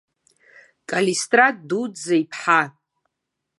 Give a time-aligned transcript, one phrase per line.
[0.89, 2.61] Калистрат дуӡӡа иԥҳа.